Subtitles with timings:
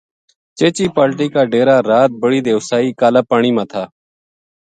[0.57, 3.83] چیچی پالٹی کا ڈیرا رات بڑی دیواسئی کالا پانی ما تھا